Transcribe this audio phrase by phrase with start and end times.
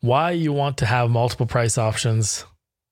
[0.00, 2.44] why you want to have multiple price options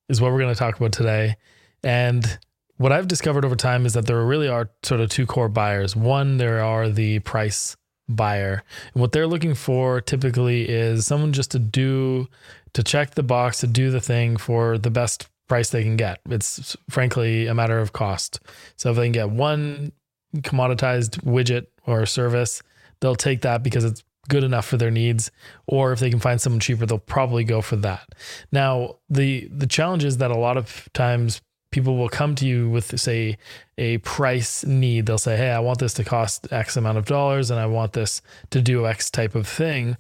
[0.09, 1.37] is what we're going to talk about today.
[1.83, 2.39] And
[2.79, 5.97] what I've discovered over time is that there really are sort of two core buyers.
[5.97, 7.77] One, there are the price
[8.09, 8.63] buyer.
[8.95, 12.29] And what they're looking for typically is someone just to do,
[12.75, 16.21] to check the box, to do the thing for the best price they can get.
[16.29, 18.41] It's frankly a matter of cost.
[18.77, 19.93] So if they can get one
[20.39, 22.63] commoditized widget or service,
[23.01, 25.31] they'll take that because it's good enough for their needs
[25.67, 28.15] or if they can find someone cheaper they'll probably go for that.
[28.53, 32.69] Now the the challenge is that a lot of times people will come to you
[32.69, 33.39] with say
[33.79, 35.07] a price need.
[35.07, 37.93] They'll say hey i want this to cost x amount of dollars and i want
[37.93, 39.97] this to do x type of thing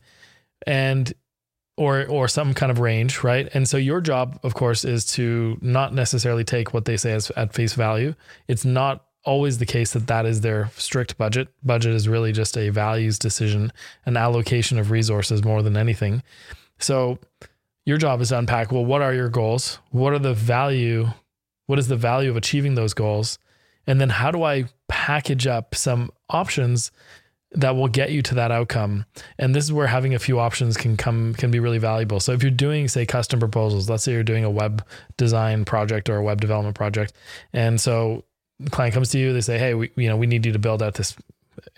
[0.66, 1.12] and
[1.76, 3.48] or or some kind of range right?
[3.52, 7.30] And so your job of course is to not necessarily take what they say as
[7.32, 8.14] at face value.
[8.48, 11.48] It's not always the case that that is their strict budget.
[11.62, 13.72] Budget is really just a values decision,
[14.06, 16.22] an allocation of resources more than anything.
[16.78, 17.18] So
[17.84, 19.80] your job is to unpack well, what are your goals?
[19.90, 21.08] What are the value?
[21.66, 23.38] What is the value of achieving those goals?
[23.86, 26.90] And then how do I package up some options
[27.52, 29.06] that will get you to that outcome?
[29.38, 32.20] And this is where having a few options can come can be really valuable.
[32.20, 34.84] So if you're doing say custom proposals, let's say you're doing a web
[35.16, 37.12] design project or a web development project,
[37.52, 38.24] and so
[38.70, 40.82] client comes to you, they say, "Hey, we you know we need you to build
[40.82, 41.16] out this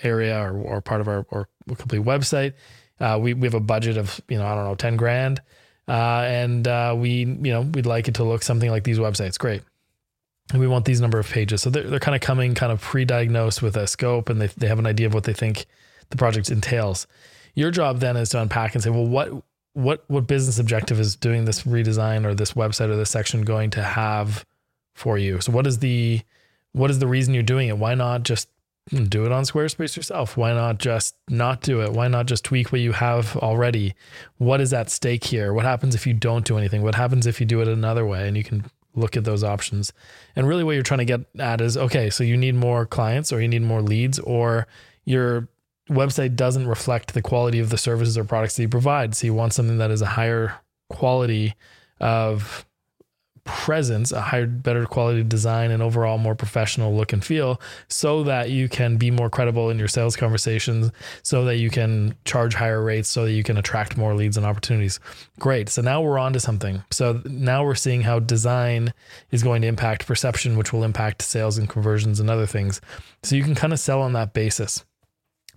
[0.02, 2.54] area or, or part of our or complete website.
[3.00, 5.40] Uh, we we have a budget of you know I don't know ten grand,
[5.88, 9.38] uh, and uh, we you know we'd like it to look something like these websites.
[9.38, 9.62] Great."
[10.50, 11.60] And we want these number of pages.
[11.60, 14.66] So they're, they're kind of coming kind of pre-diagnosed with a scope and they, they
[14.66, 15.66] have an idea of what they think
[16.08, 17.06] the project entails.
[17.54, 19.30] Your job then is to unpack and say, well, what
[19.74, 23.70] what what business objective is doing this redesign or this website or this section going
[23.70, 24.46] to have
[24.94, 25.40] for you?
[25.42, 26.22] So what is the
[26.72, 27.78] what is the reason you're doing it?
[27.78, 28.48] Why not just
[28.91, 30.36] do it on Squarespace yourself?
[30.36, 31.92] Why not just not do it?
[31.92, 33.94] Why not just tweak what you have already?
[34.38, 35.52] What is at stake here?
[35.52, 36.83] What happens if you don't do anything?
[36.83, 38.27] What happens if you do it another way?
[38.27, 39.92] And you can look at those options.
[40.34, 43.33] And really, what you're trying to get at is okay, so you need more clients
[43.33, 44.67] or you need more leads, or
[45.05, 45.48] your
[45.90, 49.14] website doesn't reflect the quality of the services or products that you provide.
[49.14, 50.55] So you want something that is a higher
[50.89, 51.55] quality
[52.00, 52.64] of
[53.48, 58.51] presence, a higher, better quality design, and overall more professional look and feel, so that
[58.51, 60.91] you can be more credible in your sales conversations,
[61.23, 64.47] so that you can charge higher rates, so that you can attract more leads and
[64.47, 65.01] opportunities.
[65.39, 65.69] Great.
[65.69, 66.83] So now we're on to something.
[66.91, 68.92] So now we're seeing how design
[69.31, 72.80] is going to impact perception, which will impact sales and conversions and other things.
[73.23, 74.85] So you can kind of sell on that basis.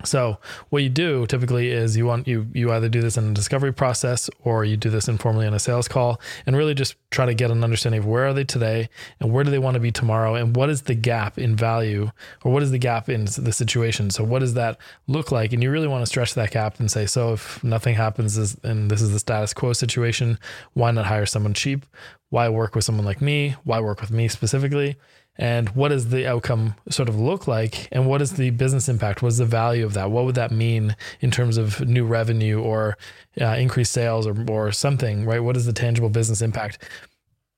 [0.06, 0.38] So
[0.70, 3.74] what you do typically is you want you you either do this in a discovery
[3.74, 7.34] process or you do this informally in a sales call and really just try to
[7.34, 9.92] get an understanding of where are they today and where do they want to be
[9.92, 12.12] tomorrow and what is the gap in value
[12.44, 14.10] or what is the gap in the situation.
[14.10, 15.54] So what does that look like?
[15.54, 18.90] And you really want to stretch that gap and say, so if nothing happens and
[18.90, 20.40] this is the status quo situation,
[20.74, 21.86] why not hire someone cheap?
[22.30, 23.56] Why work with someone like me?
[23.64, 24.96] Why work with me specifically?
[25.42, 27.88] And what does the outcome sort of look like?
[27.92, 29.24] And what is the business impact?
[29.24, 30.12] What is the value of that?
[30.12, 32.96] What would that mean in terms of new revenue or
[33.42, 35.40] uh, increased sales or, or something right?
[35.40, 36.78] What is the tangible business impact?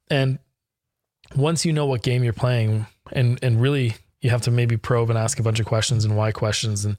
[0.10, 0.40] And
[1.36, 5.10] once you know what game you're playing and and really you have to maybe probe
[5.10, 6.96] and ask a bunch of questions and why questions and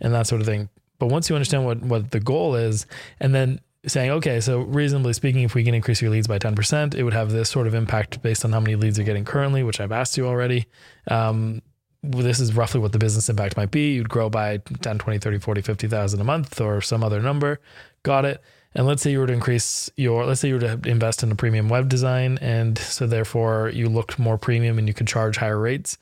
[0.00, 0.70] and that sort of thing.
[0.98, 2.86] But once you understand what what the goal is
[3.20, 6.94] and then saying, okay, so reasonably speaking, if we can increase your leads by 10%,
[6.94, 9.62] it would have this sort of impact based on how many leads you're getting currently,
[9.62, 10.66] which I've asked you already.
[11.08, 11.62] Um,
[12.04, 13.94] this is roughly what the business impact might be.
[13.94, 17.60] You'd grow by 10, 20, 30, 40, 50,000 a month or some other number.
[18.02, 18.40] Got it.
[18.74, 21.30] And let's say you were to increase your, let's say you were to invest in
[21.30, 22.38] a premium web design.
[22.40, 25.98] And so therefore you looked more premium and you could charge higher rates.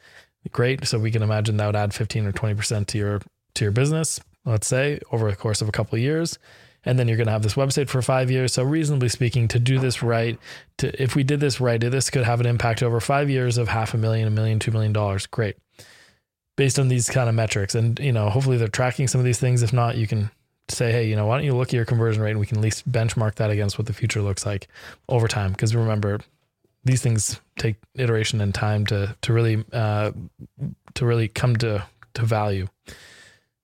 [0.53, 0.87] Great.
[0.87, 3.21] So we can imagine that would add 15 or 20% to your,
[3.55, 6.39] to your business, let's say over the course of a couple of years
[6.85, 8.55] and then you're going to have this website for five years.
[8.55, 10.39] So reasonably speaking, to do this right,
[10.79, 13.69] to if we did this right, this could have an impact over five years of
[13.69, 15.27] half a million, a million, two million dollars.
[15.27, 15.57] Great,
[16.57, 19.41] based on these kind of metrics, and you know, hopefully they're tracking some of these
[19.41, 19.63] things.
[19.63, 20.31] If not, you can
[20.69, 22.59] say, hey, you know, why don't you look at your conversion rate, and we can
[22.59, 24.69] at least benchmark that against what the future looks like
[25.09, 25.53] over time.
[25.53, 26.21] Because remember,
[26.85, 30.13] these things take iteration and time to to really uh,
[30.95, 31.85] to really come to
[32.15, 32.67] to value.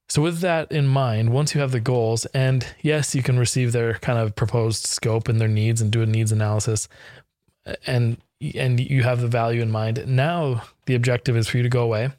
[0.08, 3.72] So, with that in mind, once you have the goals, and yes, you can receive
[3.72, 6.88] their kind of proposed scope and their needs and do a needs analysis,
[7.86, 8.18] and
[8.54, 10.06] and you have the value in mind.
[10.06, 12.10] Now, the objective is for you to go away.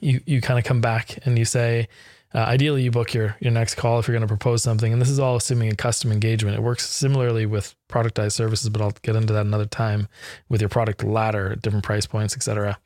[0.00, 1.88] You you kind of come back and you say,
[2.32, 5.02] uh, ideally, you book your your next call if you're going to propose something, and
[5.02, 6.56] this is all assuming a custom engagement.
[6.56, 10.06] It works similarly with productized services, but I'll get into that another time
[10.48, 12.78] with your product ladder, different price points, etc.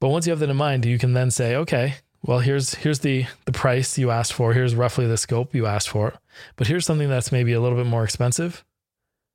[0.00, 3.00] But once you have that in mind, you can then say, okay, well, here's here's
[3.00, 4.52] the the price you asked for.
[4.52, 6.14] Here's roughly the scope you asked for.
[6.56, 8.64] But here's something that's maybe a little bit more expensive.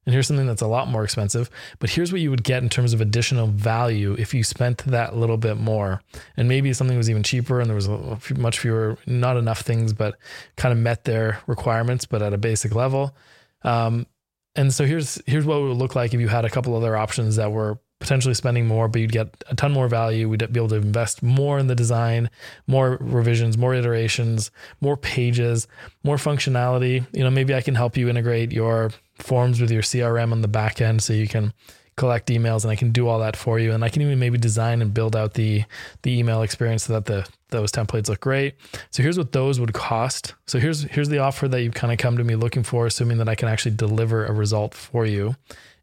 [0.06, 1.50] And here's something that's a lot more expensive.
[1.78, 5.16] But here's what you would get in terms of additional value if you spent that
[5.16, 6.02] little bit more.
[6.36, 7.88] And maybe something was even cheaper and there was
[8.36, 10.18] much fewer, not enough things, but
[10.58, 13.16] kind of met their requirements, but at a basic level.
[13.64, 14.08] Um,
[14.56, 16.98] and so here's here's what it would look like if you had a couple other
[16.98, 20.28] options that were potentially spending more, but you'd get a ton more value.
[20.28, 22.30] We'd be able to invest more in the design,
[22.68, 24.52] more revisions, more iterations,
[24.82, 25.68] more pages,
[26.04, 27.06] more functionality.
[27.14, 30.48] You know, maybe I can help you integrate your forms with your CRM on the
[30.50, 31.54] back end so you can
[31.96, 33.72] collect emails and I can do all that for you.
[33.72, 35.64] And I can even maybe design and build out the
[36.02, 38.56] the email experience so that the those templates look great.
[38.90, 40.34] So here's what those would cost.
[40.48, 43.20] So here's here's the offer that you've kind of come to me looking for, assuming
[43.20, 45.36] that I can actually deliver a result for you.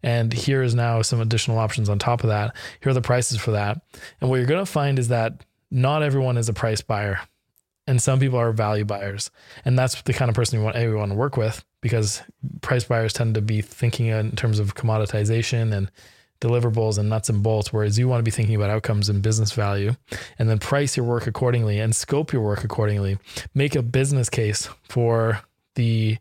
[0.02, 2.54] And here is now some additional options on top of that.
[2.80, 3.80] Here are the prices for that.
[4.20, 7.20] And what you're going to find is that not everyone is a price buyer.
[7.86, 9.30] And some people are value buyers.
[9.64, 12.22] And that's the kind of person you want everyone to work with because
[12.60, 15.90] price buyers tend to be thinking in terms of commoditization and
[16.40, 19.52] deliverables and nuts and bolts, whereas you want to be thinking about outcomes and business
[19.52, 19.94] value,
[20.38, 23.18] and then price your work accordingly and scope your work accordingly.
[23.54, 25.42] Make a business case for
[25.74, 26.18] the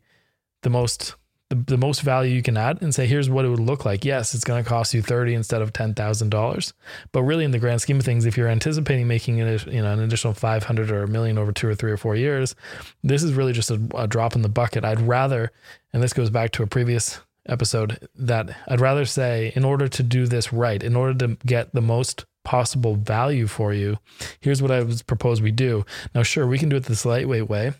[0.63, 1.15] the most
[1.49, 4.03] the, the most value you can add and say, here's what it would look like.
[4.03, 6.73] Yes, it's going to cost you 30 instead of $10,000.
[7.11, 9.93] But really in the grand scheme of things, if you're anticipating making it, you know,
[9.93, 12.55] an additional 500 or a million over two or three or four years,
[13.03, 14.83] this is really just a, a drop in the bucket.
[14.83, 15.51] I'd rather,
[15.93, 20.03] and this goes back to a previous episode that I'd rather say, in order to
[20.03, 23.97] do this right, in order to get the most possible value for you,
[24.41, 25.85] here's what I would propose we do.
[26.13, 27.71] Now, sure, we can do it this lightweight way.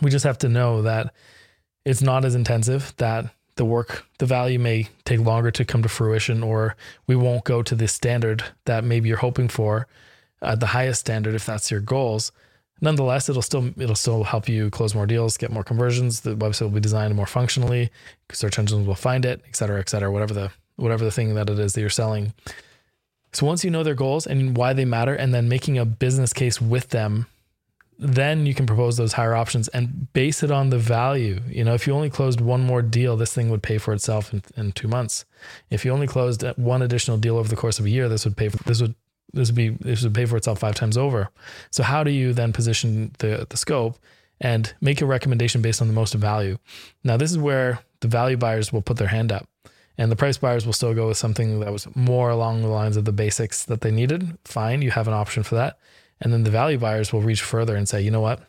[0.00, 1.14] We just have to know that
[1.84, 3.26] it's not as intensive that
[3.56, 6.76] the work the value may take longer to come to fruition or
[7.06, 9.86] we won't go to the standard that maybe you're hoping for
[10.42, 12.32] uh, the highest standard if that's your goals.
[12.80, 16.62] Nonetheless it'll still it'll still help you close more deals get more conversions the website
[16.62, 17.90] will be designed more functionally
[18.32, 21.48] search engines will find it et cetera et cetera whatever the whatever the thing that
[21.48, 22.32] it is that you're selling.
[23.32, 26.32] So once you know their goals and why they matter and then making a business
[26.32, 27.26] case with them
[27.98, 31.40] then you can propose those higher options and base it on the value.
[31.48, 34.32] You know, if you only closed one more deal, this thing would pay for itself
[34.32, 35.24] in, in two months.
[35.70, 38.36] If you only closed one additional deal over the course of a year, this would
[38.36, 38.94] pay for this would
[39.32, 41.30] this would be this would pay for itself five times over.
[41.70, 43.98] So how do you then position the the scope
[44.40, 46.58] and make a recommendation based on the most value?
[47.04, 49.48] Now this is where the value buyers will put their hand up.
[49.96, 52.96] And the price buyers will still go with something that was more along the lines
[52.96, 54.36] of the basics that they needed.
[54.44, 55.78] Fine, you have an option for that.
[56.24, 58.40] And then the value buyers will reach further and say, you know what?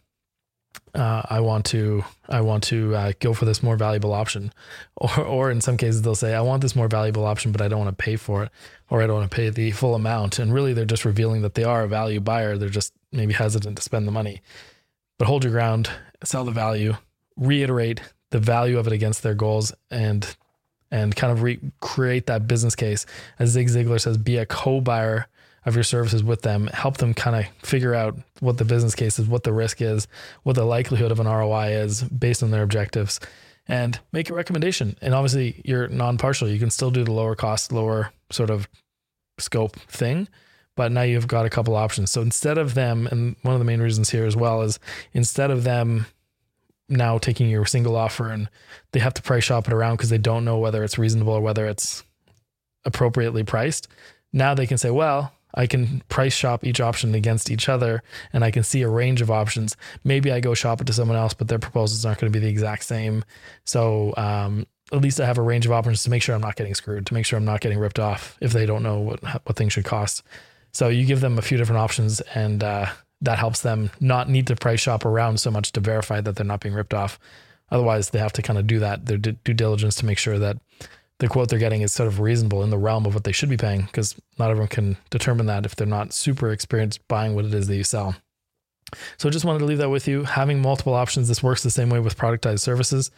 [0.94, 4.54] Uh, I want to I want to uh, go for this more valuable option,
[4.96, 7.68] or or in some cases they'll say I want this more valuable option, but I
[7.68, 8.50] don't want to pay for it,
[8.90, 10.40] or I don't want to pay the full amount.
[10.40, 12.58] And really, they're just revealing that they are a value buyer.
[12.58, 14.42] They're just maybe hesitant to spend the money.
[15.18, 15.90] But hold your ground,
[16.24, 16.96] sell the value,
[17.38, 18.02] reiterate
[18.32, 20.36] the value of it against their goals, and
[20.92, 23.06] and kind of recreate that business case.
[23.38, 25.28] As Zig Ziglar says, be a co-buyer
[25.66, 29.18] of your services with them, help them kind of figure out what the business case
[29.18, 30.08] is, what the risk is,
[30.44, 33.20] what the likelihood of an ROI is based on their objectives,
[33.68, 34.96] and make a recommendation.
[35.02, 36.48] And obviously, you're non partial.
[36.48, 38.68] You can still do the lower cost, lower sort of
[39.40, 40.28] scope thing,
[40.76, 42.12] but now you've got a couple options.
[42.12, 44.80] So instead of them, and one of the main reasons here as well is
[45.14, 46.06] instead of them
[46.88, 48.48] now taking your single offer and
[48.92, 51.42] they have to price shop it around because they don't know whether it's reasonable or
[51.42, 52.04] whether it's
[52.84, 53.88] appropriately priced.
[54.32, 58.44] Now they can say, well, I can price shop each option against each other and
[58.44, 59.76] I can see a range of options.
[60.04, 62.44] Maybe I go shop it to someone else, but their proposals aren't going to be
[62.44, 63.24] the exact same.
[63.64, 66.56] So um, at least I have a range of options to make sure I'm not
[66.56, 69.24] getting screwed, to make sure I'm not getting ripped off if they don't know what,
[69.24, 70.24] what things should cost.
[70.74, 72.88] So you give them a few different options and uh,
[73.22, 76.46] that helps them not need to price shop around so much to verify that they're
[76.46, 77.18] not being ripped off.
[77.72, 80.58] Otherwise, they have to kind of do that, their due diligence to make sure that
[81.20, 83.50] the quote they're getting is sort of reasonable in the realm of what they should
[83.50, 87.46] be paying because not everyone can determine that if they're not super experienced buying what
[87.46, 88.16] it is that you sell.
[89.18, 90.24] So I just wanted to leave that with you.
[90.24, 93.12] Having multiple options, this works the same way with productized services.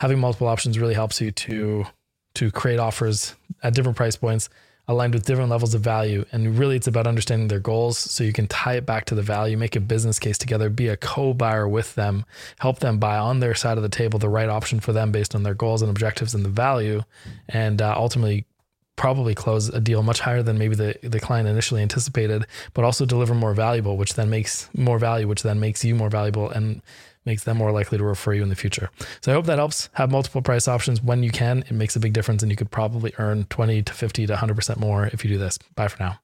[0.00, 1.86] Having multiple options really helps you to
[2.34, 4.48] to create offers at different price points
[4.86, 6.24] aligned with different levels of value.
[6.32, 9.22] And really, it's about understanding their goals so you can tie it back to the
[9.22, 12.24] value, make a business case together, be a co buyer with them,
[12.58, 15.34] help them buy on their side of the table the right option for them based
[15.34, 17.02] on their goals and objectives and the value,
[17.48, 18.46] and uh, ultimately
[18.96, 23.04] probably close a deal much higher than maybe the, the client initially anticipated, but also
[23.04, 26.80] deliver more valuable, which then makes more value, which then makes you more valuable and
[27.24, 28.90] makes them more likely to refer you in the future.
[29.20, 29.88] So I hope that helps.
[29.94, 31.60] Have multiple price options when you can.
[31.60, 34.76] It makes a big difference and you could probably earn 20 to 50 to 100%
[34.78, 35.58] more if you do this.
[35.74, 36.23] Bye for now.